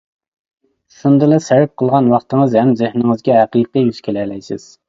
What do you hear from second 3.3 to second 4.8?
ھەقىقىي يۈز كېلەلەيسىز.